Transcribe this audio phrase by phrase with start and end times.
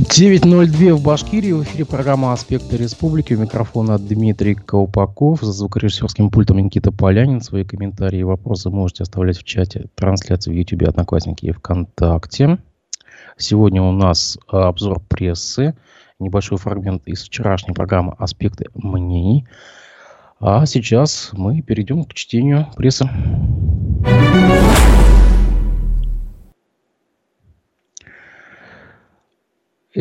[0.00, 1.52] 9.02 в Башкирии.
[1.52, 3.34] В эфире программа «Аспекты республики».
[3.34, 5.42] У микрофона Дмитрий Колпаков.
[5.42, 7.42] За звукорежиссерским пультом Никита Полянин.
[7.42, 12.58] Свои комментарии и вопросы можете оставлять в чате трансляции в YouTube, Одноклассники и ВКонтакте.
[13.36, 15.76] Сегодня у нас обзор прессы.
[16.18, 19.46] Небольшой фрагмент из вчерашней программы «Аспекты мнений».
[20.40, 23.06] А сейчас мы перейдем к чтению прессы.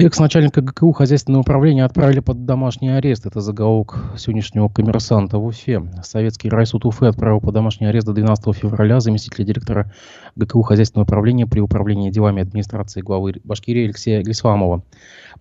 [0.01, 3.25] Экс-начальника ГКУ хозяйственного управления отправили под домашний арест.
[3.25, 5.81] Это заголовок сегодняшнего коммерсанта в Уфе.
[6.03, 9.91] Советский райсуд Уфы отправил под домашний арест до 12 февраля заместителя директора
[10.37, 14.85] ГКУ хозяйственного управления при управлении делами администрации главы Башкирии Алексея Глисвамова.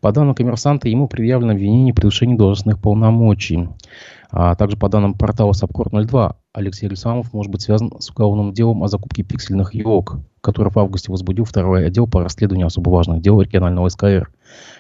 [0.00, 3.68] По данным коммерсанта, ему предъявлено обвинение в превышении должностных полномочий.
[4.32, 8.88] А также по данным портала Сапкор-02, Алексей Александров может быть связан с уголовным делом о
[8.88, 13.88] закупке пиксельных елок, который в августе возбудил второй отдел по расследованию особо важных дел регионального
[13.88, 14.30] СКР.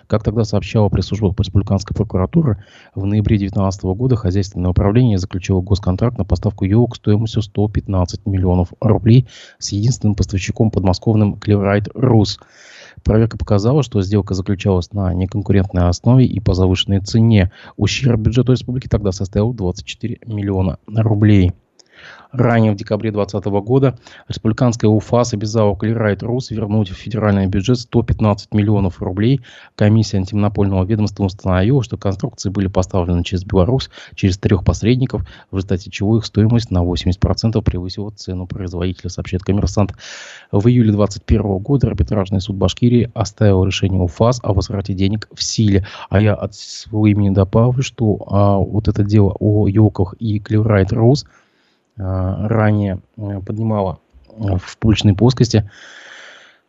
[0.06, 6.24] Как тогда сообщала пресс-служба республиканской прокуратуры, в ноябре 2019 года хозяйственное управление заключило госконтракт на
[6.24, 12.38] поставку елок стоимостью 115 миллионов рублей с единственным поставщиком подмосковным Clearlight Rus.
[13.04, 17.52] Проверка показала, что сделка заключалась на неконкурентной основе и по завышенной цене.
[17.76, 21.52] Ущерб бюджету республики тогда составил 24 миллиона рублей.
[22.32, 23.98] Ранее, в декабре 2020 года,
[24.28, 29.40] республиканская УФАС обязала Клирайт Рус вернуть в федеральный бюджет 115 миллионов рублей.
[29.76, 35.90] Комиссия антимонопольного ведомства установила, что конструкции были поставлены через Беларусь, через трех посредников, в результате
[35.90, 39.94] чего их стоимость на 80% превысила цену производителя, сообщает коммерсант.
[40.52, 45.86] В июле 2021 года арбитражный суд Башкирии оставил решение УФАС о возврате денег в силе.
[46.10, 50.92] А я от своего имени добавлю, что а, вот это дело о елках и Клирайт
[50.92, 51.24] Рус–
[51.98, 53.98] ранее э, поднимала
[54.30, 55.68] э, в публичной плоскости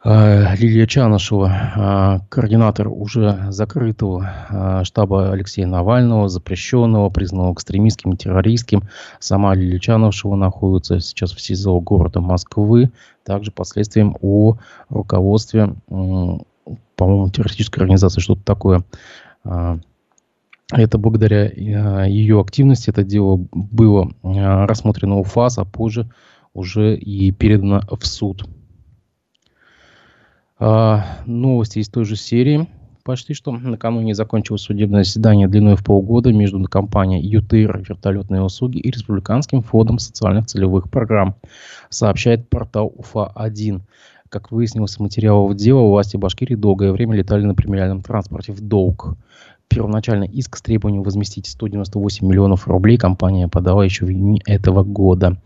[0.01, 8.83] Лилия Чанышева, координатор уже закрытого штаба Алексея Навального, запрещенного, признанного экстремистским и террористским.
[9.19, 12.91] Сама Лилия Чанышева находится сейчас в СИЗО города Москвы.
[13.25, 14.55] Также под следствием о
[14.87, 18.85] руководстве, по-моему, террористической организации, что-то такое.
[20.71, 26.09] Это благодаря э, ее активности это дело было э, рассмотрено у а позже
[26.53, 28.47] уже и передано в суд.
[30.59, 32.67] А, новости из той же серии.
[33.03, 38.91] Почти что накануне закончилось судебное заседание длиной в полгода между компанией ЮТИР вертолетные услуги и
[38.91, 41.35] Республиканским фондом социальных целевых программ,
[41.89, 43.81] сообщает портал УФА-1.
[44.27, 49.15] Как выяснилось из материалов дела, власти Башкирии долгое время летали на премиальном транспорте в долг.
[49.69, 55.37] Первоначально иск с требованием возместить 198 миллионов рублей компания подала еще в июне этого года.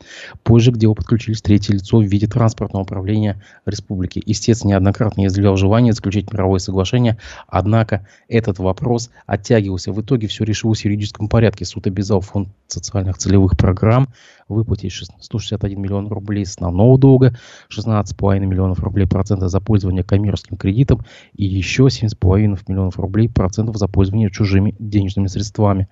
[0.44, 4.24] Позже к делу подключились третье лицо в виде транспортного управления республики.
[4.26, 7.18] Истец неоднократно изъявлял желание заключить мировое соглашение,
[7.48, 9.92] однако этот вопрос оттягивался.
[9.92, 11.66] В итоге все решилось в юридическом порядке.
[11.66, 14.08] Суд обязал фонд социальных целевых программ
[14.48, 17.36] выплатить 161 миллион рублей основного долга,
[17.70, 21.02] 16,5 миллионов рублей процента за пользование коммерческим кредитом
[21.36, 25.88] и еще 7,5 миллионов рублей процентов за пользование чужими денежными средствами.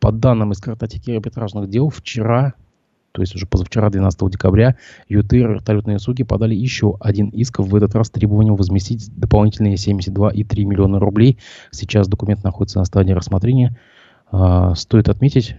[0.00, 2.54] По данным из картотеки арбитражных дел, вчера
[3.12, 4.76] то есть уже позавчера, 12 декабря,
[5.08, 11.00] ЮТР вертолетные услуги подали еще один иск, в этот раз требованием возместить дополнительные 72,3 миллиона
[11.00, 11.38] рублей.
[11.72, 13.76] Сейчас документ находится на стадии рассмотрения.
[14.30, 15.56] А, стоит отметить,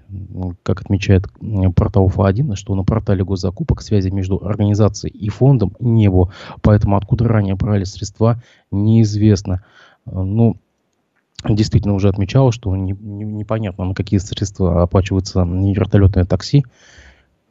[0.63, 1.27] как отмечает
[1.75, 6.31] портал УФА-1, что на портале госзакупок связи между организацией и фондом не было,
[6.61, 9.63] поэтому откуда ранее брали средства, неизвестно.
[10.05, 10.57] А, ну,
[11.47, 16.65] действительно уже отмечал, что не, не, непонятно, на какие средства оплачивается вертолетное такси.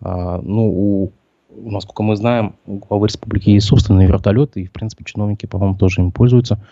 [0.00, 1.12] А, ну, у,
[1.56, 6.02] насколько мы знаем, у главы республики есть собственный вертолет, и, в принципе, чиновники, по-моему, тоже
[6.02, 6.62] им пользуются.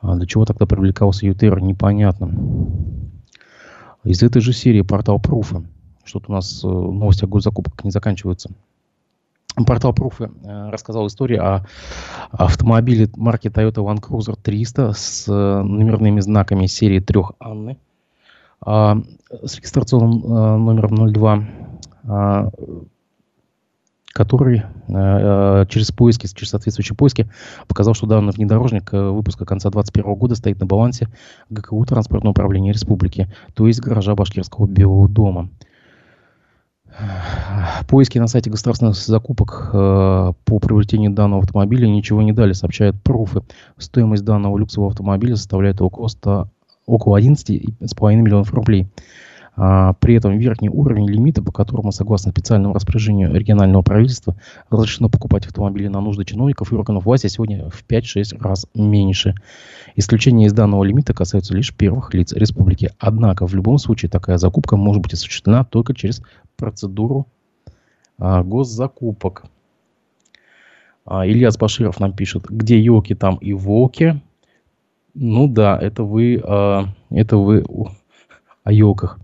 [0.00, 2.30] А для чего тогда привлекался ЮТР, непонятно.
[4.04, 5.62] Из этой же серии портал Пруфы.
[6.04, 8.50] Что-то у нас э, новости о госзакупках не заканчиваются.
[9.66, 11.66] Портал Пруфы э, рассказал историю о
[12.30, 17.78] автомобиле марки Toyota Land Cruiser 300 с э, номерными знаками серии 3 Анны.
[18.62, 18.98] А,
[19.42, 20.20] с регистрационным
[20.64, 22.52] номером 02
[24.12, 27.28] который э, э, через поиски, через соответствующие поиски
[27.68, 31.08] показал, что данный внедорожник э, выпуска конца 2021 года стоит на балансе
[31.48, 35.48] ГКУ Транспортного управления республики, то есть гаража Башкирского Белого дома.
[37.88, 43.42] Поиски на сайте государственных закупок э, по приобретению данного автомобиля ничего не дали, сообщают пруфы.
[43.78, 46.48] Стоимость данного люксового автомобиля составляет около, 100,
[46.86, 48.86] около 11,5 миллионов рублей.
[49.62, 54.36] А, при этом верхний уровень лимита, по которому, согласно специальному распоряжению регионального правительства,
[54.70, 59.34] разрешено покупать автомобили на нужды чиновников и органов власти сегодня в 5-6 раз меньше.
[59.96, 62.92] Исключение из данного лимита касаются лишь первых лиц республики.
[62.98, 66.22] Однако в любом случае такая закупка может быть осуществлена только через
[66.60, 67.26] процедуру
[68.18, 69.44] а, госзакупок.
[71.06, 74.20] А, Илья Баширов нам пишет, где елки, там и волки.
[75.14, 77.64] Ну да, это вы, а, это вы
[78.64, 79.18] о елках.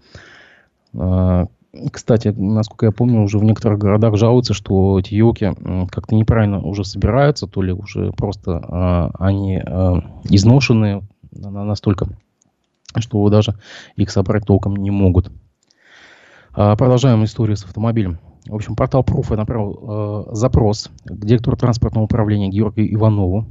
[1.92, 5.52] Кстати, насколько я помню, уже в некоторых городах жалуются, что эти елки
[5.90, 9.56] как-то неправильно уже собираются, то ли уже просто они
[10.24, 12.08] изношенные настолько,
[12.96, 13.58] что даже
[13.96, 15.30] их собрать толком не могут.
[16.58, 18.18] А, продолжаем историю с автомобилем.
[18.46, 23.44] В общем, портал Профа направил э, запрос к директору транспортного управления Георгию Иванову.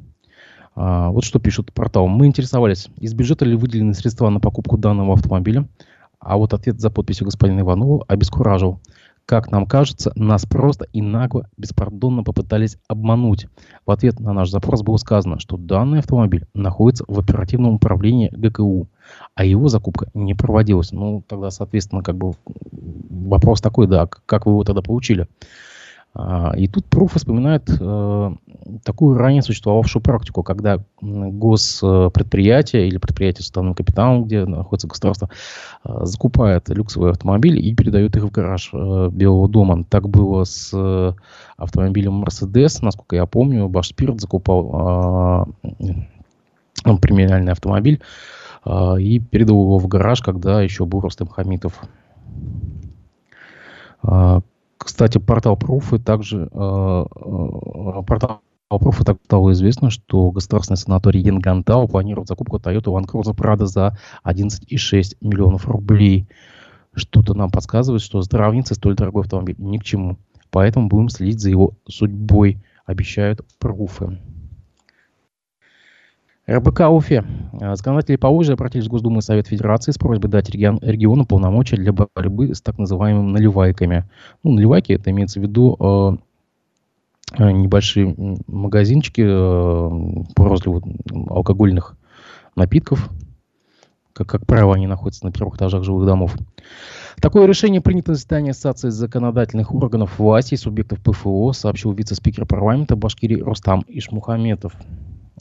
[0.75, 2.07] А, вот что пишет портал.
[2.07, 5.69] Мы интересовались, из бюджета ли выделены средства на покупку данного автомобиля.
[6.19, 8.79] А вот ответ за подписью господина Иванова обескуражил.
[9.27, 13.45] Как нам кажется, нас просто и нагло, беспардонно попытались обмануть.
[13.85, 18.87] В ответ на наш запрос было сказано, что данный автомобиль находится в оперативном управлении ГКУ,
[19.35, 20.91] а его закупка не проводилась.
[20.91, 22.33] Ну, тогда, соответственно, как бы
[23.09, 25.27] вопрос такой, да, как вы его тогда получили?
[26.17, 28.31] А, и тут Пруф вспоминает э,
[28.85, 35.29] такую ранее существовавшую практику, когда госпредприятие или предприятие с уставным капиталом, где находится государство,
[35.83, 39.83] э, закупает люксовый автомобиль и передает их в гараж э, Белого дома.
[39.83, 40.73] Так было с
[41.57, 45.49] автомобилем Mercedes, насколько я помню, Башспирт закупал
[47.01, 48.01] премиальный автомобиль
[48.65, 51.81] и передал его в гараж, когда еще был Рустем Хамитов.
[54.77, 57.05] Кстати, портал Пруфы также э,
[58.07, 63.65] портал Пруфы так стало известно, что государственный санаторий Янгантау планирует закупку Toyota Land Cruiser Prado
[63.65, 66.27] за 11,6 миллионов рублей.
[66.93, 70.17] Что-то нам подсказывает, что здравница столь дорогой автомобиль ни к чему.
[70.49, 74.19] Поэтому будем следить за его судьбой, обещают Пруфы.
[76.47, 77.23] РБК Уфе.
[77.59, 81.75] А, законодатели поволжья обратились в Госдуму и Совет Федерации с просьбой дать регион, региону полномочия
[81.75, 84.05] для борьбы с так называемыми наливайками.
[84.43, 86.19] Ну, наливайки, это имеется в виду
[87.37, 88.15] э, небольшие
[88.47, 90.83] магазинчики э, по розливу
[91.29, 91.97] алкогольных
[92.55, 93.09] напитков.
[94.13, 96.35] Как, как правило, они находятся на первых этажах жилых домов.
[97.19, 102.95] Такое решение принято на заседании Ассоциации законодательных органов власти и субъектов ПФО, сообщил вице-спикер парламента
[102.95, 104.73] Башкирии Рустам Ишмухаметов.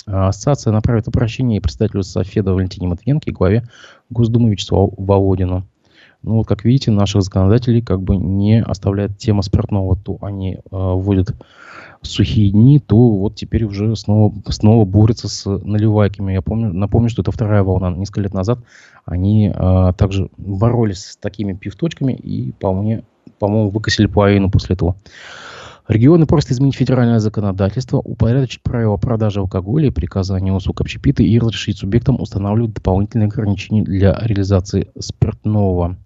[0.06, 3.64] А, ассоциация направит обращение председателю Софеда Валентине Матвиенко и главе
[4.10, 5.66] Госдумы Вячеславу Володину.
[6.22, 9.94] Ну, вот, как видите, наших законодателей как бы не оставляет тема спиртного.
[9.94, 11.34] То они э, вводят
[12.00, 16.32] сухие дни, то вот теперь уже снова, снова борются с наливайками.
[16.32, 17.90] Я помню, напомню, что это вторая волна.
[17.90, 18.58] Несколько лет назад
[19.04, 23.04] они э, также боролись с такими пивточками и, по-моему,
[23.38, 24.96] по-моему выкосили половину после этого.
[25.86, 31.76] Регионы просто изменить федеральное законодательство, упорядочить правила продажи алкоголя и приказания услуг общепита и разрешить
[31.76, 35.98] субъектам устанавливать дополнительные ограничения для реализации спиртного.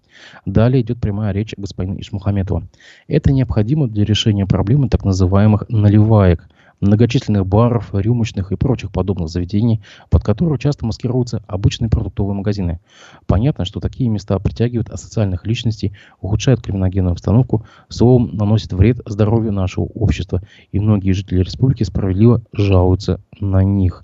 [0.45, 2.67] Далее идет прямая речь господина Ишмухаметова.
[3.07, 6.49] Это необходимо для решения проблемы так называемых наливаек–
[6.81, 12.79] многочисленных баров, рюмочных и прочих подобных заведений, под которые часто маскируются обычные продуктовые магазины.
[13.27, 19.85] Понятно, что такие места притягивают асоциальных личностей, ухудшают криминогенную обстановку, словом, наносят вред здоровью нашего
[19.85, 20.41] общества,
[20.71, 24.03] и многие жители республики справедливо жалуются на них.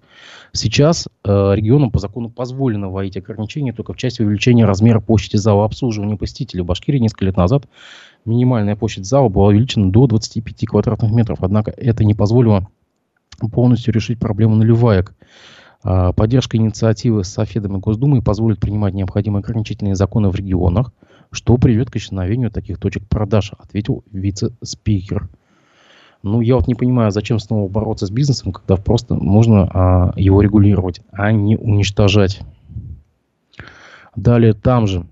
[0.54, 5.66] Сейчас э, регионам по закону позволено вводить ограничения только в части увеличения размера площади зала
[5.66, 6.62] обслуживания посетителей.
[6.62, 7.68] В Башкирии несколько лет назад
[8.24, 11.40] минимальная площадь зала была увеличена до 25 квадратных метров.
[11.42, 12.68] Однако это не позволило
[13.52, 15.14] полностью решить проблему наливаек.
[15.83, 20.92] А, поддержка инициативы с Софедом и Госдумой позволит принимать необходимые ограничительные законы в регионах,
[21.31, 25.30] что приведет к исчезновению таких точек продаж, ответил вице-спикер.
[26.26, 30.42] Ну, я вот не понимаю, зачем снова бороться с бизнесом, когда просто можно а, его
[30.42, 32.42] регулировать, а не уничтожать.
[34.16, 35.06] Далее там же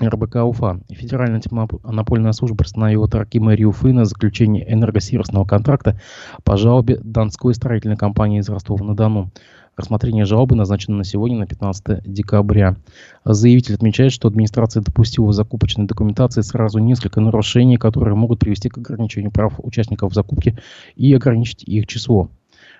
[0.00, 0.78] РБК Уфа.
[0.88, 6.00] Федеральная антимонопольная служба приостановила торги мэрии Уфы на заключение энергосервисного контракта
[6.44, 9.32] по жалобе Донской строительной компании из Ростова-на-Дону.
[9.80, 12.76] Рассмотрение жалобы назначено на сегодня, на 15 декабря.
[13.24, 18.76] Заявитель отмечает, что администрация допустила в закупочной документации сразу несколько нарушений, которые могут привести к
[18.76, 20.58] ограничению прав участников закупки
[20.96, 22.28] и ограничить их число.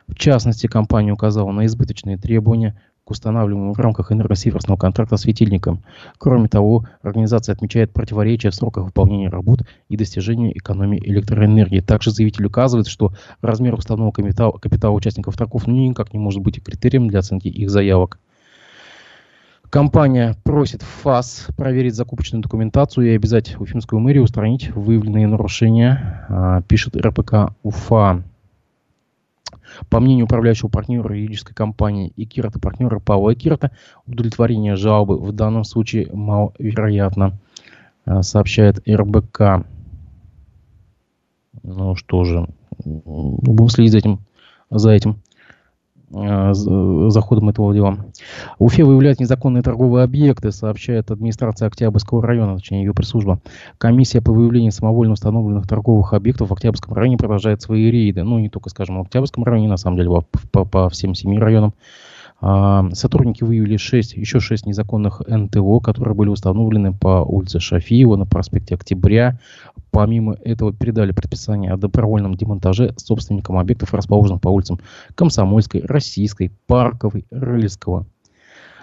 [0.08, 5.82] В частности, компания указала на избыточные требования устанавливаемым в рамках энергосеверсного контракта светильником.
[6.18, 11.80] Кроме того, организация отмечает противоречия в сроках выполнения работ и достижения экономии электроэнергии.
[11.80, 16.62] Также заявитель указывает, что размер уставного капитала, капитала участников торгов ну, никак не может быть
[16.62, 18.18] критерием для оценки их заявок.
[19.70, 26.96] Компания просит ФАС проверить закупочную документацию и обязать Уфимскую мэрию устранить выявленные нарушения, а, пишет
[26.96, 28.24] РПК УФА.
[29.88, 33.70] По мнению управляющего партнера юридической компании Икирта, партнера Павла Икирта,
[34.06, 37.38] удовлетворение жалобы в данном случае маловероятно,
[38.04, 39.66] а, сообщает РБК.
[41.62, 42.48] Ну что же,
[42.84, 44.18] будем следить за этим.
[44.70, 45.20] За этим.
[46.12, 47.96] Э, за ходом этого дела.
[48.58, 53.38] Уфе выявляют незаконные торговые объекты, сообщает администрация Октябрьского района, точнее ее пресс-служба.
[53.78, 58.24] Комиссия по выявлению самовольно установленных торговых объектов в Октябрьском районе продолжает свои рейды.
[58.24, 61.38] Ну, не только, скажем, в Октябрьском районе, на самом деле, по, по, по всем семи
[61.38, 61.74] районам.
[62.42, 68.26] А, сотрудники выявили 6, еще 6 незаконных НТО, которые были установлены по улице Шафиева на
[68.26, 69.38] проспекте Октября.
[69.90, 74.80] Помимо этого передали предписание о добровольном демонтаже собственникам объектов, расположенных по улицам
[75.14, 78.06] Комсомольской, Российской, Парковой, Рыльского,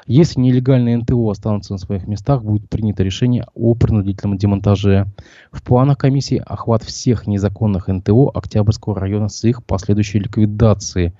[0.07, 5.05] если нелегальные НТО останутся на своих местах, будет принято решение о принудительном демонтаже.
[5.51, 11.13] В планах комиссии охват всех незаконных НТО Октябрьского района с их последующей ликвидацией.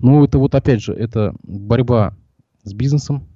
[0.00, 2.14] Ну, это вот опять же, это борьба
[2.64, 3.28] с бизнесом,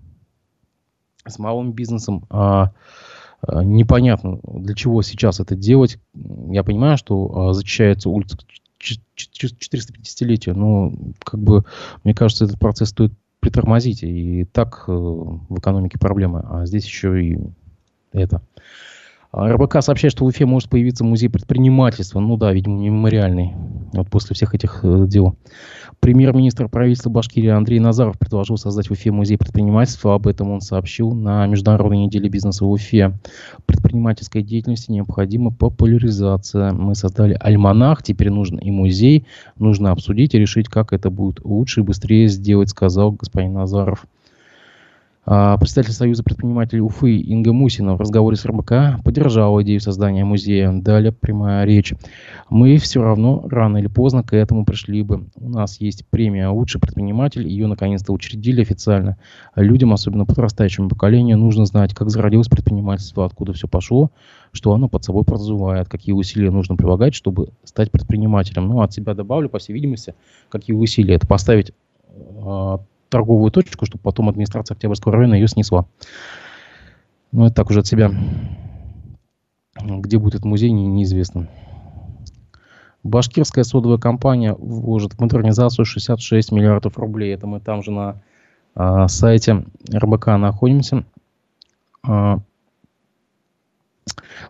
[1.25, 2.27] с малым бизнесом.
[2.29, 2.73] А,
[3.43, 5.99] а, непонятно, для чего сейчас это делать.
[6.51, 8.39] Я понимаю, что а, зачищается улица
[8.81, 11.65] 450-летия, но как бы,
[12.03, 13.13] мне кажется, этот процесс стоит
[13.47, 14.09] притормозите.
[14.09, 16.45] И так э, в экономике проблемы.
[16.49, 17.39] А здесь еще и
[18.13, 18.43] это.
[19.37, 22.21] А РБК сообщает, что в Уфе может появиться музей предпринимательства.
[22.21, 23.53] Ну да, видимо, мемориальный.
[23.93, 25.37] Вот после всех этих э, дел.
[26.01, 30.15] Премьер-министр правительства Башкирии Андрей Назаров предложил создать в Уфе музей предпринимательства.
[30.15, 33.13] Об этом он сообщил на Международной неделе бизнеса в Уфе.
[33.67, 36.73] Предпринимательской деятельности необходима популяризация.
[36.73, 39.27] Мы создали альманах, теперь нужен и музей.
[39.59, 44.07] Нужно обсудить и решить, как это будет лучше и быстрее сделать, сказал господин Назаров.
[45.29, 50.71] А, Представитель Союза предпринимателей Уфы Инга Мусина в разговоре с РБК поддержала идею создания музея.
[50.73, 51.95] Далее прямая речь.
[52.49, 55.27] Мы все равно рано или поздно к этому пришли бы.
[55.35, 57.49] У нас есть премия «Лучший предприниматель».
[57.49, 59.19] Ее наконец-то учредили официально.
[59.57, 64.13] Людям, особенно подрастающему поколению, нужно знать, как зародилось предпринимательство, откуда все пошло,
[64.53, 68.69] что оно под собой подразумевает, какие усилия нужно прилагать, чтобы стать предпринимателем.
[68.69, 70.15] Ну, от себя добавлю, по всей видимости,
[70.51, 71.17] какие усилия.
[71.17, 71.73] Это поставить
[72.45, 72.79] а,
[73.17, 75.87] торговую точку, чтобы потом администрация Октябрьского района ее снесла.
[77.33, 78.11] Ну, это так уже от себя.
[79.83, 81.49] Где будет этот музей, не, неизвестно.
[83.03, 87.33] Башкирская содовая компания вложит в модернизацию 66 миллиардов рублей.
[87.33, 88.21] Это мы там же на
[88.75, 91.05] э, сайте РБК находимся.
[92.07, 92.39] Э,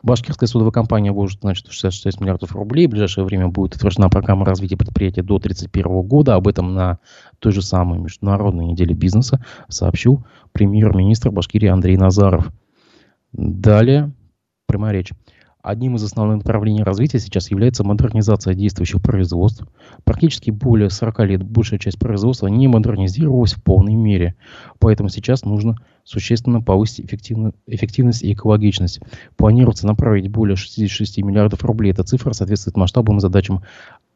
[0.03, 2.87] Башкирская судовая компания вложит значит, 66 миллиардов рублей.
[2.87, 6.35] В ближайшее время будет утверждена программа развития предприятия до 2031 года.
[6.35, 6.99] Об этом на
[7.39, 12.51] той же самой международной неделе бизнеса сообщил премьер-министр Башкирии Андрей Назаров.
[13.33, 14.13] Далее
[14.67, 15.13] прямая речь.
[15.67, 19.67] Одним из основных направлений развития сейчас является модернизация действующих производств.
[20.05, 24.37] Практически более 40 лет большая часть производства не модернизировалась в полной мере.
[24.79, 27.13] Поэтому сейчас нужно существенно повысить
[27.67, 29.01] эффективность и экологичность.
[29.37, 31.91] Планируется направить более 66 миллиардов рублей.
[31.91, 33.65] Эта цифра соответствует масштабам и задачам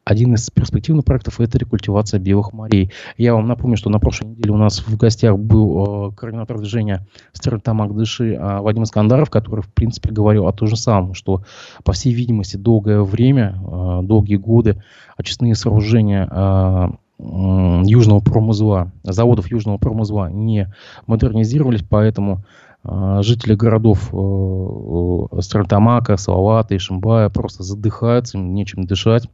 [0.03, 2.91] один из перспективных проектов– это рекультивация белых морей.
[3.17, 7.05] Я вам напомню, что на прошлой неделе у нас в гостях был э, координатор движения
[7.33, 11.43] Стерлитамак Дыши э, Вадим Искандаров, который, в принципе, говорил о том же самом, что,
[11.83, 14.81] по всей видимости, долгое время, э, долгие годы
[15.17, 16.87] очистные сооружения э,
[17.19, 20.73] Южного промузла, заводов Южного промузла не
[21.05, 22.43] модернизировались, поэтому
[22.83, 29.29] э, жители городов э, э Стерлитамака, Салавата и Шимбая просто задыхаются, им нечем дышать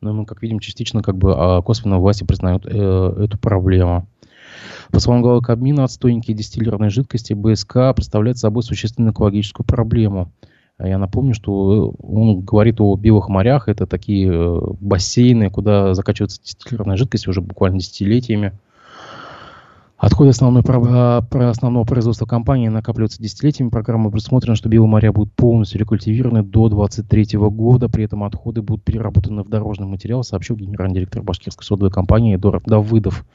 [0.00, 4.08] но мы, как видим, частично как бы а, косвенно власти признают э, эту проблему.
[4.90, 10.32] По словам главы Кабмина, отстойники дистиллированной жидкости БСК представляют собой существенную экологическую проблему.
[10.82, 13.68] Я напомню, что он говорит о белых морях.
[13.68, 18.58] Это такие э, бассейны, куда закачивается дистиллированная жидкость уже буквально десятилетиями.
[20.00, 23.68] Отходы основной, про, про основного производства компании накапливаются десятилетиями.
[23.68, 27.90] Программа предусмотрена, что белые моря будут полностью рекультивированы до 2023 года.
[27.90, 32.64] При этом отходы будут переработаны в дорожный материал, сообщил генеральный директор башкирской содовой компании Эдуард
[32.64, 33.26] Давыдов.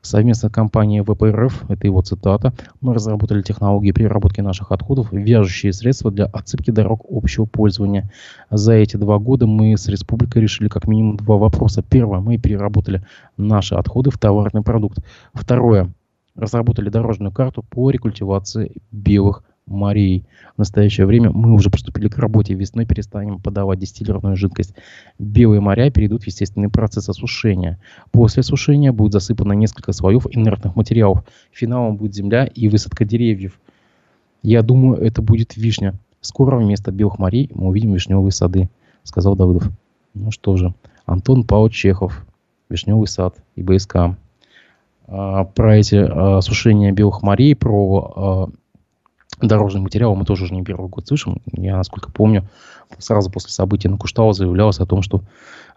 [0.00, 6.12] Совместно с компанией ВПРФ, это его цитата, мы разработали технологии переработки наших отходов, вяжущие средства
[6.12, 8.10] для отсыпки дорог общего пользования.
[8.50, 11.82] За эти два года мы с республикой решили как минимум два вопроса.
[11.82, 13.04] Первое, мы переработали
[13.36, 14.98] наши отходы в товарный продукт.
[15.34, 15.92] Второе,
[16.34, 20.26] разработали дорожную карту по рекультивации белых морей.
[20.56, 22.54] В настоящее время мы уже приступили к работе.
[22.54, 24.74] Весной перестанем подавать дистиллированную жидкость.
[25.18, 27.78] Белые моря перейдут в естественный процесс осушения.
[28.10, 31.24] После осушения будет засыпано несколько слоев инертных материалов.
[31.52, 33.58] Финалом будет земля и высадка деревьев.
[34.42, 35.94] Я думаю, это будет вишня.
[36.20, 38.68] Скоро вместо белых морей мы увидим вишневые сады,
[39.02, 39.70] сказал Давыдов.
[40.14, 40.74] Ну что же,
[41.06, 42.26] Антон Павлович Чехов,
[42.68, 44.16] Вишневый сад и БСК.
[45.06, 50.62] А, про эти а, сушения белых морей, про а, дорожный материал мы тоже уже не
[50.62, 51.42] первый год слышим.
[51.52, 52.48] Я, насколько помню,
[52.98, 55.22] сразу после событий на Куштау заявлялось о том, что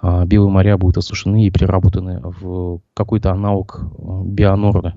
[0.02, 4.96] э, белые моря будут осушены и переработаны в какой-то аналог бионорда.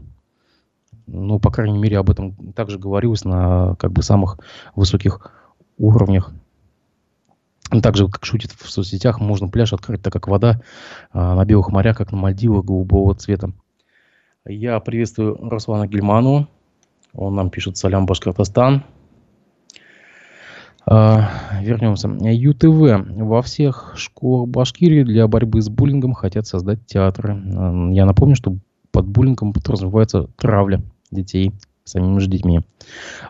[1.07, 4.39] Ну, по крайней мере, об этом также говорилось на как бы самых
[4.75, 5.33] высоких
[5.79, 6.33] уровнях.
[7.83, 10.61] Также, как шутит в соцсетях, можно пляж открыть, так как вода
[11.13, 13.53] э, на белых морях, как на Мальдивах, голубого цвета.
[14.51, 16.49] Я приветствую Руслана Гельману,
[17.13, 18.83] он нам пишет «Салям, Башкортостан».
[20.87, 22.09] А, вернемся.
[22.09, 23.07] ЮТВ.
[23.21, 27.35] Во всех школах Башкирии для борьбы с буллингом хотят создать театры.
[27.93, 28.57] Я напомню, что
[28.91, 31.53] под буллингом подразумевается травля детей
[31.85, 32.63] самими же детьми.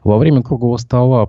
[0.04, 1.28] Во время круглого стола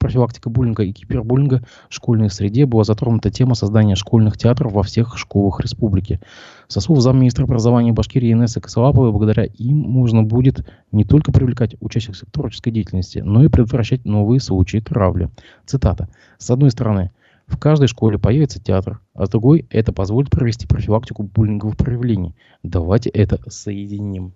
[0.00, 5.16] профилактика буллинга и кибербуллинга в школьной среде была затронута тема создания школьных театров во всех
[5.16, 6.20] школах республики.
[6.66, 12.30] Со слов замминистра образования Башкирии Инессы Косолаповой, благодаря им можно будет не только привлекать участников
[12.32, 15.28] творческой деятельности, но и предотвращать новые случаи травли.
[15.66, 16.08] Цитата.
[16.38, 17.12] С одной стороны,
[17.46, 22.34] в каждой школе появится театр, а с другой это позволит провести профилактику буллинговых проявлений.
[22.62, 24.32] Давайте это соединим.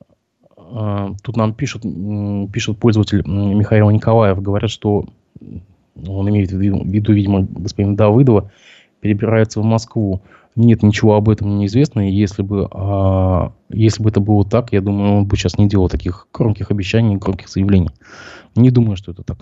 [0.00, 0.43] А,
[1.22, 1.82] тут нам пишут,
[2.52, 5.06] пишет пользователь Михаил Николаев, говорят, что
[6.06, 8.50] он имеет в виду, видимо, господина Давыдова,
[9.00, 10.22] перебирается в Москву.
[10.56, 12.08] Нет, ничего об этом не известно.
[12.08, 15.88] Если бы, а, если бы это было так, я думаю, он бы сейчас не делал
[15.88, 17.90] таких громких обещаний, громких заявлений.
[18.54, 19.38] Не думаю, что это так.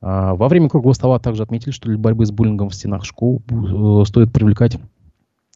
[0.00, 3.42] А, во время круглого стола также отметили, что для борьбы с буллингом в стенах школ
[3.50, 4.78] э, стоит привлекать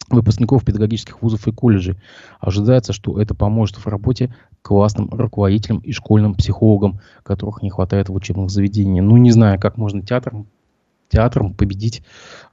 [0.09, 1.97] выпускников педагогических вузов и колледжей.
[2.41, 8.15] Ожидается, что это поможет в работе классным руководителям и школьным психологам, которых не хватает в
[8.15, 9.05] учебных заведениях.
[9.05, 10.47] Ну, не знаю, как можно театром,
[11.09, 12.03] театром победить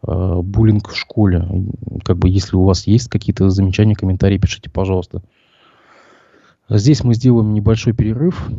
[0.05, 1.47] э, буллинг в школе.
[2.03, 5.21] Как бы, если у вас есть какие-то замечания, комментарии, пишите, пожалуйста.
[6.69, 8.49] Здесь мы сделаем небольшой перерыв.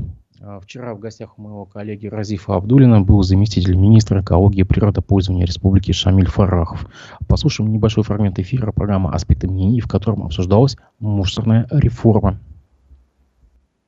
[0.44, 5.46] А, вчера в гостях у моего коллеги Разифа Абдулина был заместитель министра экологии и природопользования
[5.46, 6.87] Республики Шамиль Фарахов.
[7.28, 12.40] Послушаем небольшой фрагмент эфира программы «Аспекты мнений», в котором обсуждалась мусорная реформа.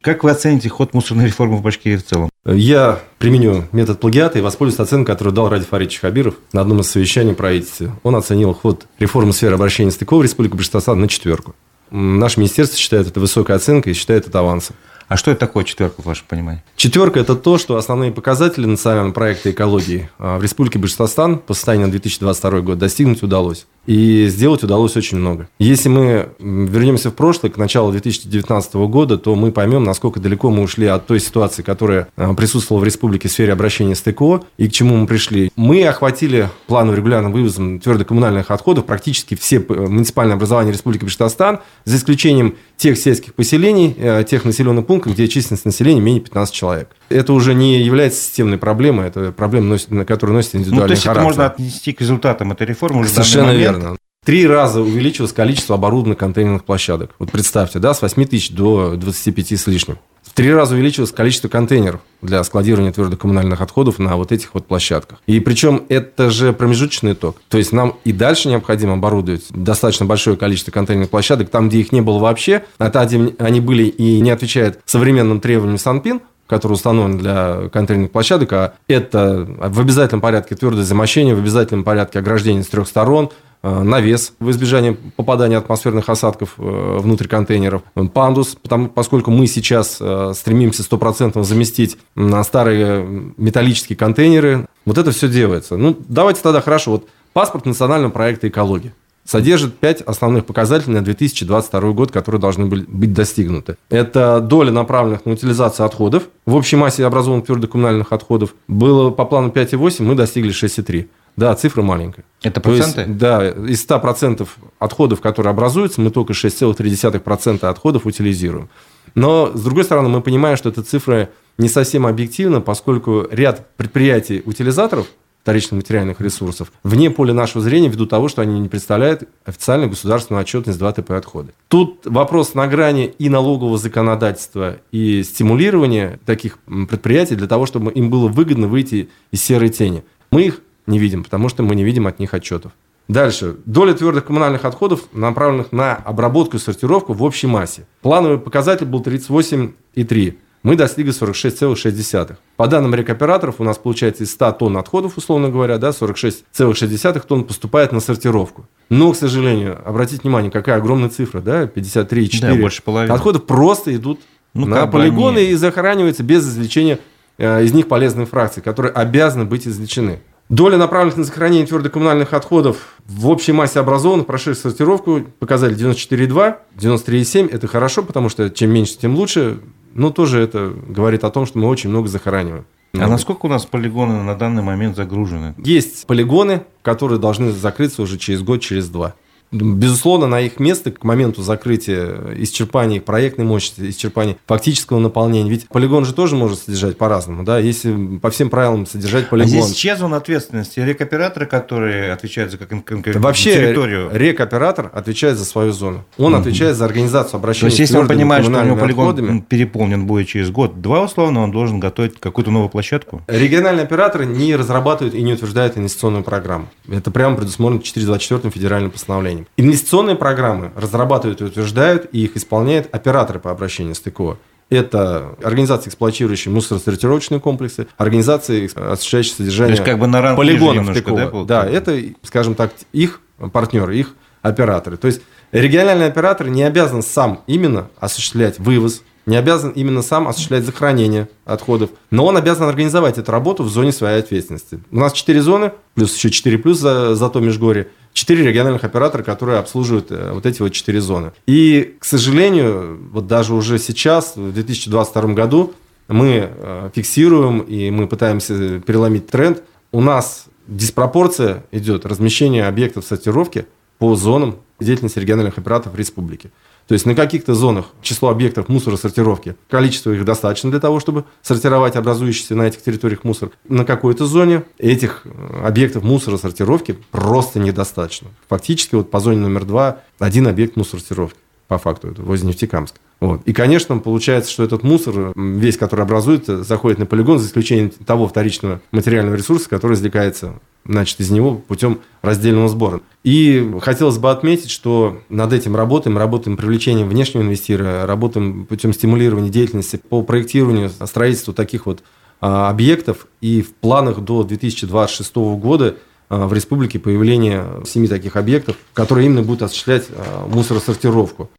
[0.00, 2.30] Как вы оцените ход мусорной реформы в Башкирии в целом?
[2.44, 6.90] Я применю метод плагиата и воспользуюсь оценкой, которую дал Ради Фаридович Хабиров на одном из
[6.90, 7.98] совещаний правительства.
[8.04, 11.56] Он оценил ход реформы сферы обращения с ТКО в Республике Башкортостан на четверку.
[11.90, 14.76] Наше министерство считает это высокой оценкой и считает это авансом.
[15.08, 16.62] А что это такое четверка, в вашем понимании?
[16.76, 21.88] Четверка– это то, что основные показатели национального проекта экологии а, в Республике Башкортостан по состоянию
[21.88, 23.66] на 2022 год достигнуть удалось.
[23.86, 25.48] И сделать удалось очень много.
[25.58, 30.62] Если мы вернемся в прошлое, к началу 2019 года, то мы поймем, насколько далеко мы
[30.62, 34.68] ушли от той ситуации, которая а, присутствовала в республике в сфере обращения с ТКО, и
[34.68, 35.50] к чему мы пришли.
[35.56, 42.56] Мы охватили плановым регулярным вывозом твердокоммунальных отходов практически все муниципальные образования Республики Башкортостан, за исключением
[42.76, 46.88] тех сельских поселений, э, тех населенных пунктов, где численность населения менее 15 человек.
[47.08, 51.04] Это уже не является системной проблемой, это проблема, на которую носит индивидуальный ну, то есть
[51.04, 51.20] характер.
[51.20, 53.06] это можно отнести к результатам этой реформы?
[53.06, 53.96] Совершенно верно.
[54.24, 57.10] Три раза увеличилось количество оборудованных контейнерных площадок.
[57.18, 59.98] Вот представьте, да, с 8 тысяч до 25 с лишним.
[60.22, 64.66] В три раза увеличилось количество контейнеров для складирования твердых коммунальных отходов на вот этих вот
[64.66, 65.20] площадках.
[65.26, 67.36] И причем это же промежуточный итог.
[67.48, 71.92] То есть нам и дальше необходимо оборудовать достаточно большое количество контейнерных площадок, там, где их
[71.92, 76.74] не было вообще, а там, где они были и не отвечают современным требованиям Санпин, который
[76.74, 82.62] установлен для контейнерных площадок, а это в обязательном порядке твердое замощение, в обязательном порядке ограждение
[82.62, 83.30] с трех сторон,
[83.62, 89.98] э, навес в избежание попадания атмосферных осадков э, внутрь контейнеров, пандус, потому, поскольку мы сейчас
[90.00, 95.76] э, стремимся 100% заместить на старые металлические контейнеры, вот это все делается.
[95.76, 98.92] Ну, давайте тогда хорошо, вот паспорт национального проекта экологии
[99.24, 103.76] содержит пять основных показателей на 2022 год, которые должны быть достигнуты.
[103.88, 106.24] Это доля направленных на утилизацию отходов.
[106.46, 111.08] В общей массе образованных твердых коммунальных отходов было по плану 5,8, мы достигли 6,3.
[111.36, 112.24] Да, цифра маленькая.
[112.42, 113.00] Это проценты?
[113.00, 114.46] есть, да, из 100%
[114.78, 118.68] отходов, которые образуются, мы только 6,3% отходов утилизируем.
[119.16, 125.06] Но, с другой стороны, мы понимаем, что эта цифра не совсем объективна, поскольку ряд предприятий-утилизаторов–
[125.44, 130.40] вторичных материальных ресурсов, вне поля нашего зрения ввиду того, что они не представляют официальную государственную
[130.40, 131.52] отчетность 2ТП отходы.
[131.68, 138.08] Тут вопрос на грани и налогового законодательства, и стимулирования таких предприятий для того, чтобы им
[138.08, 140.02] было выгодно выйти из серой тени.
[140.30, 142.72] Мы их не видим, потому что мы не видим от них отчетов.
[143.08, 143.56] Дальше.
[143.66, 147.86] Доля твердых коммунальных отходов, направленных на обработку и сортировку в общей массе.
[148.00, 152.36] Плановый показатель был 38,3 мы достигли 46,6.
[152.56, 157.44] По данным рекоператоров, у нас получается из 100 тонн отходов, условно говоря, да, 46,6 тонн
[157.44, 158.66] поступает на сортировку.
[158.88, 162.40] Но, к сожалению, обратите внимание, какая огромная цифра, да, 53,4.
[162.40, 163.12] Да, больше половины.
[163.12, 164.20] Отходов просто идут
[164.54, 165.50] ну, на полигоны они...
[165.50, 166.98] и захораниваются без извлечения
[167.36, 170.20] э, из них полезной фракции, которые обязаны быть извлечены.
[170.48, 177.50] Доля, направленных на сохранение твердокоммунальных отходов в общей массе образованных, прошедших сортировку, показали 94,2, 93,7.
[177.50, 179.60] Это хорошо, потому что чем меньше, тем лучше.
[179.94, 182.66] Но тоже это говорит о том, что мы очень много захораниваем.
[182.92, 185.54] А насколько у нас полигоны на данный момент загружены?
[185.58, 189.14] Есть полигоны, которые должны закрыться уже через год, через два.
[189.54, 195.48] Безусловно, на их место к моменту закрытия, исчерпания проектной мощности, исчерпания фактического наполнения.
[195.48, 197.44] Ведь полигон же тоже может содержать по-разному.
[197.44, 197.58] Да?
[197.58, 199.46] Если по всем правилам содержать полигон...
[199.46, 200.80] А здесь чья зона ответственности?
[200.80, 204.10] Рекоператоры, которые отвечают за конкретную Вообще, территорию?
[204.12, 206.04] рекоператор отвечает за свою зону.
[206.18, 206.40] Он угу.
[206.40, 210.06] отвечает за организацию обращения То есть, если он понимает, что у него полигон отходами, переполнен
[210.06, 213.22] будет через год-два, условно, он должен готовить какую-то новую площадку?
[213.28, 216.68] Региональные операторы не разрабатывают и не утверждают инвестиционную программу.
[216.90, 219.43] Это прямо предусмотрено 424 федеральным постановлением.
[219.56, 224.38] Инвестиционные программы разрабатывают и утверждают, и их исполняют операторы по обращению с ТКО.
[224.70, 231.44] Это организации, эксплуатирующие мусоросортировочные комплексы, организации, осуществляющие содержание То есть, как бы на полигонов ТКО.
[231.44, 233.20] Да, да, это, скажем так, их
[233.52, 234.96] партнеры, их операторы.
[234.96, 240.64] То есть региональный оператор не обязан сам именно осуществлять вывоз, не обязан именно сам осуществлять
[240.64, 244.80] захоронение отходов, но он обязан организовать эту работу в зоне своей ответственности.
[244.90, 249.22] У нас 4 зоны, плюс еще 4 плюс за, за то межгорье четыре региональных оператора,
[249.22, 251.32] которые обслуживают э, вот эти вот четыре зоны.
[251.46, 255.74] И, к сожалению, вот даже уже сейчас, в 2022 году,
[256.08, 259.62] мы э, фиксируем и мы пытаемся переломить тренд.
[259.92, 263.66] У нас диспропорция идет размещение объектов сортировки
[263.98, 266.50] по зонам деятельности региональных операторов республики.
[266.86, 271.96] То есть на каких-то зонах число объектов мусоросортировки, количество их достаточно для того, чтобы сортировать
[271.96, 273.50] образующийся на этих территориях мусор.
[273.68, 278.28] На какой-то зоне этих э, объектов мусоросортировки просто недостаточно.
[278.48, 282.98] Фактически вот по зоне номер два один объект мусоросортировки по факту, это возле Нефтекамска.
[283.20, 283.40] Вот.
[283.46, 288.28] И, конечно, получается, что этот мусор, весь, который образуется, заходит на полигон, за исключением того
[288.28, 293.00] вторичного материального ресурса, который извлекается значит, из него путем раздельного сбора.
[293.22, 299.48] И хотелось бы отметить, что над этим работаем, работаем привлечением внешнего инвестира, работаем путем стимулирования
[299.48, 302.02] деятельности по проектированию, строительству таких вот
[302.40, 303.26] а, объектов.
[303.40, 305.96] И в планах до 2026 года
[306.28, 311.50] в республике появление семи таких объектов, которые именно будут осуществлять а, мусоросортировку.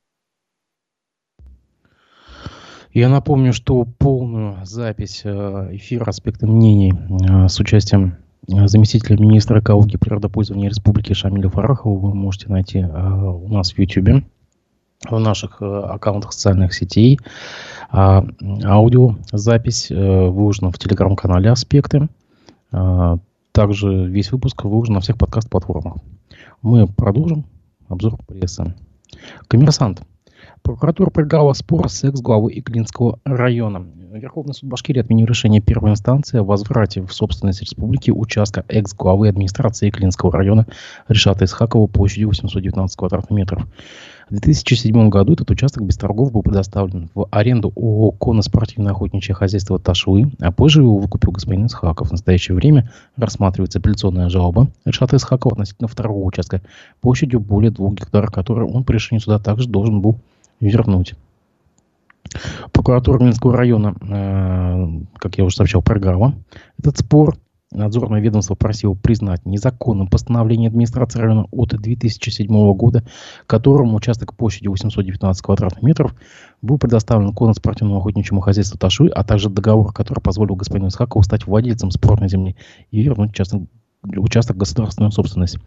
[2.94, 6.94] Я напомню, что полную запись эфира «Аспекты мнений»
[7.50, 8.18] с участием
[8.52, 13.74] Э, заместителя министра экологии и природопользования Республики Шамиля Фарахова вы можете найти э, у нас
[13.74, 14.24] в YouTube,
[15.10, 17.20] в наших э, аккаунтах социальных сетей.
[17.92, 18.26] А,
[18.64, 22.08] аудиозапись выложена в телеграм-канале «Аспекты».
[23.56, 26.00] Также весь выпуск выложен на всех подкаст-платформах.
[26.62, 27.46] Мы продолжим
[27.88, 28.76] обзор прессы.
[29.48, 30.02] Коммерсант.
[30.62, 33.88] Прокуратура проиграла спор с экс-главой Иглинского района.
[34.12, 39.90] Верховный суд Башкирии отменил решение первой инстанции о возврате в собственность республики участка экс-главы администрации
[39.90, 40.68] Клинского района
[41.08, 43.66] Решата Исхакова площадью 819 квадратных метров.
[44.30, 49.78] В 2007 году этот участок без торгов был предоставлен в аренду ООО «Конно-спортивное охотничье хозяйство
[49.78, 52.08] Ташлы», а позже его выкупил господин Исхаков.
[52.08, 56.62] В настоящее время рассматривается апелляционная жалоба Решата Исхакова относительно второго участка
[57.02, 60.20] площадью более двух гектаров, который он по решению суда также должен был
[60.60, 61.14] вернуть.
[62.72, 66.34] Прокуратура Минского района, э, как я уже сообщал, проиграла
[66.80, 67.38] этот спор.
[67.76, 73.04] Надзорное ведомство просило признать незаконным постановление администрации района от 2007 года,
[73.48, 76.16] которому участок площадью 819 квадратных метров
[76.62, 81.92] был предоставлен конно-спортивному охотничьему хозяйству Ташуй, а также договор, который позволил господину Исхакову стать владельцем
[81.92, 82.56] спорной земли
[82.92, 83.64] и вернуть участок,
[84.04, 85.60] участок государственной собственности.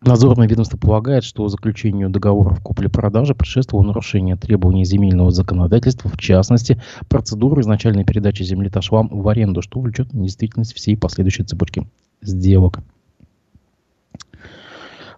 [0.00, 7.62] Надзорное ведомство полагает, что заключению договоров купли-продажи предшествовало нарушение требований земельного законодательства, в частности, процедуры
[7.62, 11.88] изначальной передачи земли Ташлам в аренду, что влечет недействительность всей последующей цепочки
[12.22, 12.78] сделок.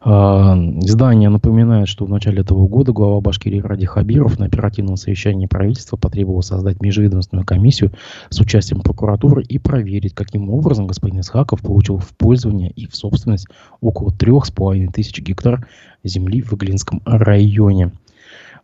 [0.03, 5.47] А, издание напоминает, что в начале этого года глава Башкирии Ради Хабиров на оперативном совещании
[5.47, 7.93] правительства потребовал создать межведомственную комиссию
[8.31, 13.49] с участием прокуратуры и проверить, каким образом господин Исхаков получил в пользование и в собственность
[13.83, 15.69] около трех с половиной тысяч гектар
[16.03, 17.93] земли в Иглинском районе.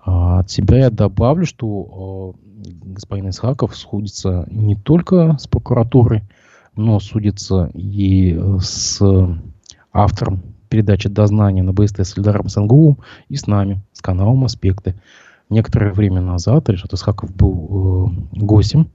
[0.07, 6.23] А, от себя я добавлю, что а, господин Исхаков сходится не только с прокуратурой,
[6.77, 9.03] но судится и с
[9.93, 12.99] автором передачи «Дознание» на БСТ с Эльдаром Сангулом
[13.29, 14.95] и с нами, с каналом «Аспекты».
[15.49, 18.89] Некоторое время назад Решат Исхаков был э, гостем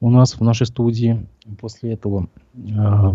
[0.00, 1.26] у нас в нашей студии.
[1.58, 2.58] После этого э,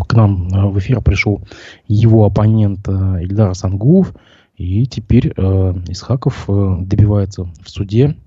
[0.07, 1.41] к нам э, в эфир пришел
[1.87, 4.13] его оппонент э, Ильдар Сангулов.
[4.57, 8.17] И теперь э, Исхаков э, добивается в суде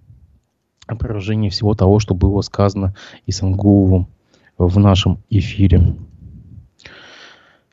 [0.86, 2.94] опровержения всего того, что было сказано
[3.26, 4.08] Исангуловым
[4.58, 5.96] в нашем эфире.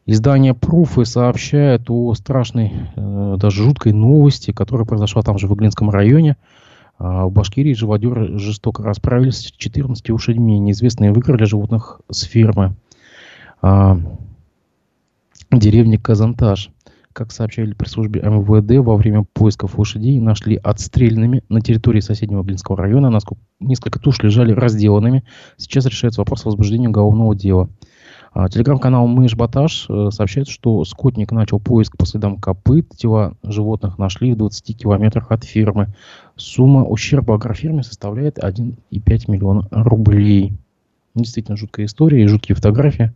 [0.07, 5.91] Издание Пруфы сообщает о страшной, э, даже жуткой новости, которая произошла там же в Иглинском
[5.91, 6.37] районе.
[6.97, 10.57] Э, в Башкирии живодеры жестоко расправились с 14 лошадьми.
[10.57, 12.75] Неизвестные выкрали животных с фермы.
[13.61, 13.95] Э,
[15.51, 16.71] деревни Казантаж.
[17.13, 22.77] Как сообщали при службе МВД, во время поисков лошадей нашли отстрельными на территории соседнего Глинского
[22.77, 23.15] района.
[23.59, 25.25] Несколько туш лежали разделанными.
[25.57, 27.69] Сейчас решается вопрос о возбуждении уголовного дела.
[28.33, 32.87] А, телеграм-канал Мышь Баташ э, сообщает, что скотник начал поиск по следам копыт.
[32.95, 35.87] Тела животных нашли в 20 километрах от фермы.
[36.37, 38.75] Сумма ущерба агрофирме составляет 1,5
[39.27, 40.53] миллиона рублей.
[41.13, 43.11] Действительно жуткая история и жуткие фотографии.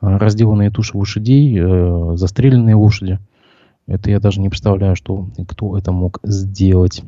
[0.00, 3.18] А, разделанные туши лошадей, э, застреленные лошади.
[3.88, 7.02] Это я даже не представляю, что кто это мог сделать.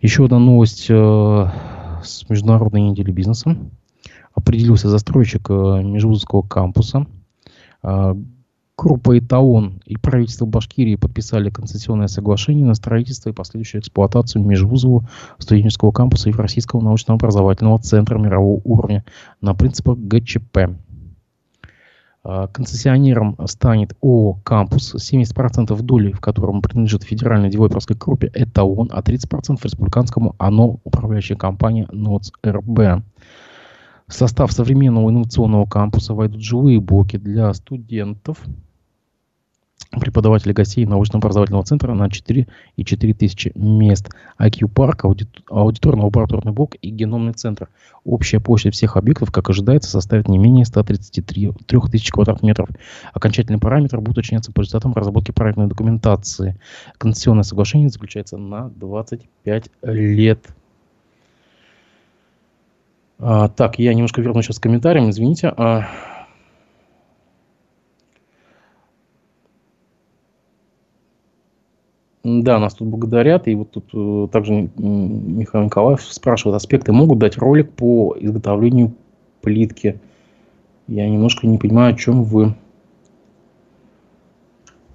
[0.00, 1.46] Еще одна новость э,
[2.02, 3.58] с международной недели бизнеса
[4.34, 7.06] определился застройщик э, Межвузовского кампуса.
[7.82, 8.16] А,
[8.76, 15.92] группа «Эталон» и правительство Башкирии подписали концессионное соглашение на строительство и последующую эксплуатацию Межвузового студенческого
[15.92, 19.04] кампуса Евразийского научно-образовательного центра мирового уровня
[19.40, 20.58] на принципах ГЧП.
[22.22, 29.00] А, концессионером станет ООО «Кампус», 70% доли в котором принадлежит федеральной девелоперской группе «Эталон», а
[29.00, 33.02] 30% республиканскому ОНО, управляющая компания НОЦ РБ.
[34.10, 38.38] В состав современного инновационного кампуса войдут живые блоки для студентов,
[39.92, 45.04] преподавателей гостей научно-образовательного центра на 4,4 тысячи мест, IQ-парк,
[45.48, 47.68] аудиторно-лабораторный блок и геномный центр.
[48.04, 51.52] Общая площадь всех объектов, как ожидается, составит не менее 133
[51.92, 52.68] тысяч квадратных метров.
[53.12, 56.58] Окончательный параметр будет уточняться по результатам разработки проектной документации.
[56.98, 60.48] Концессионное соглашение заключается на 25 лет.
[63.22, 65.48] А, так, я немножко верну сейчас к комментариям, извините.
[65.48, 65.86] А...
[72.24, 73.46] Да, нас тут благодарят.
[73.46, 78.94] И вот тут э, также Михаил Николаев спрашивает, аспекты могут дать ролик по изготовлению
[79.42, 80.00] плитки.
[80.86, 82.54] Я немножко не понимаю, о чем вы.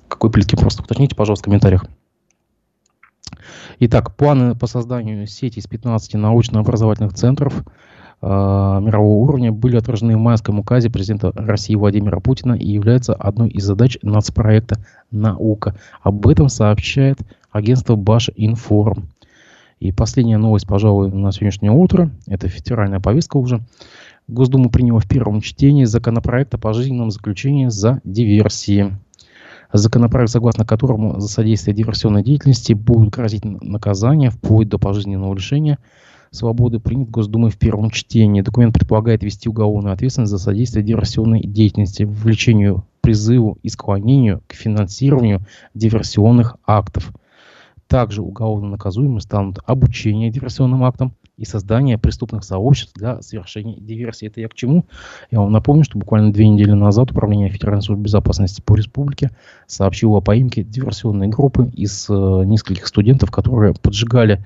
[0.07, 0.55] Какой плитки?
[0.55, 1.85] Просто уточните, пожалуйста, в комментариях.
[3.79, 7.63] Итак, планы по созданию сети из 15 научно-образовательных центров–
[8.25, 13.63] мирового уровня были отражены в майском указе президента России Владимира Путина и являются одной из
[13.63, 14.77] задач нацпроекта
[15.11, 15.75] «Наука».
[16.01, 17.19] Об этом сообщает
[17.51, 19.09] агентство Баш Информ.
[19.79, 22.09] И последняя новость, пожалуй, на сегодняшнее утро.
[22.25, 23.61] Это федеральная повестка уже.
[24.27, 28.97] Госдума приняла в первом чтении законопроект о пожизненном заключении за диверсии.
[29.71, 35.77] Законопроект, согласно которому за содействие диверсионной деятельности будут грозить наказание вплоть до пожизненного лишения
[36.36, 38.41] свободы принят Госдумой в первом чтении.
[38.41, 45.41] Документ предполагает ввести уголовную ответственность за содействие диверсионной деятельности, вовлечению, призыву и склонению к финансированию
[45.74, 47.12] диверсионных актов.
[47.88, 54.28] Также уголовно наказуемы станут обучение диверсионным актам и создание преступных сообществ для совершения диверсии.
[54.28, 54.86] Это я к чему?
[55.32, 59.32] Я вам напомню, что буквально две недели назад Управление Федеральной службы безопасности по республике
[59.67, 64.45] сообщило о поимке диверсионной группы из э, нескольких студентов, которые поджигали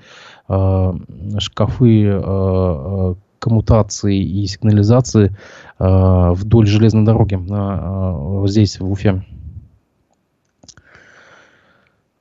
[1.38, 5.34] шкафы э, э, коммутации и сигнализации
[5.78, 9.24] вдоль железной дороги на, здесь, в Уфе.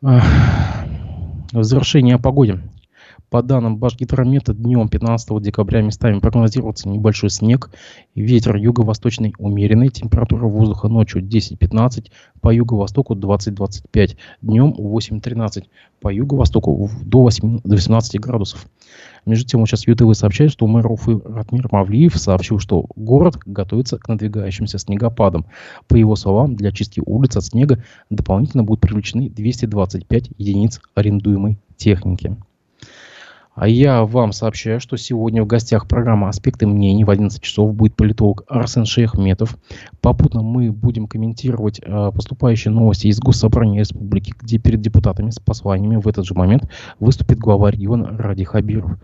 [0.02, 0.22] В
[1.52, 2.62] завершение о погоде.
[3.30, 7.70] По данным Башгидромета, днем 15 декабря местами прогнозируется небольшой снег,
[8.16, 12.08] ветер юго-восточный умеренный, температура воздуха ночью 10-15,
[12.42, 15.66] по юго-востоку 20-25, днем 8-13,
[16.02, 18.66] по юго-востоку до 8, 18 градусов.
[19.28, 24.08] Между тем, сейчас ЮТВ сообщает, что мэр Уфы Ратмир Мавлиев сообщил, что город готовится к
[24.08, 25.46] надвигающимся снегопадам.
[25.88, 32.36] По его словам, для чистки улиц от снега дополнительно будут привлечены 225 единиц арендуемой техники.
[33.60, 37.94] А я вам сообщаю, что сегодня в гостях программы «Аспекты мнений» в 11 часов будет
[37.94, 39.58] политолог Арсен Шейхметов.
[40.00, 45.98] Попутно мы будем комментировать э, поступающие новости из Госсобрания Республики, где перед депутатами с посланиями
[45.98, 48.98] в этот же момент выступит глава региона Ради Хабиров.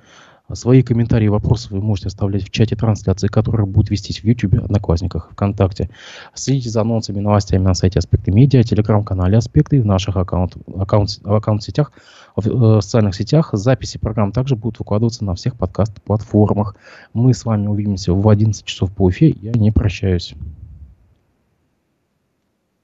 [0.53, 4.63] Свои комментарии и вопросы вы можете оставлять в чате трансляции, которая будет вестись в YouTube,
[4.63, 5.89] Одноклассниках, ВКонтакте.
[6.35, 10.53] Следите за анонсами и новостями на сайте Аспекты Медиа, телеграм-канале Аспекты и в наших аккаунт,
[10.77, 11.91] аккаунт, аккаунт-сетях,
[12.35, 13.49] в э, социальных сетях.
[13.53, 16.75] Записи программ также будут выкладываться на всех подкаст-платформах.
[17.13, 19.29] Мы с вами увидимся в 11 часов по Уфе.
[19.41, 20.35] Я не прощаюсь.